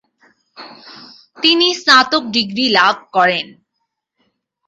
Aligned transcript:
তিনি 1.37 1.67
স্নাতক 1.81 2.23
ডিগ্রী 2.35 2.65
লাভ 2.77 2.95
করেন। 3.15 3.45